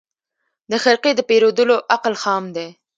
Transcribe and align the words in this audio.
د 0.71 0.73
خرقې 0.83 1.11
د 1.15 1.21
پېرودلو 1.29 1.75
عقل 1.93 2.13
خام 2.21 2.43
دی 2.55 2.67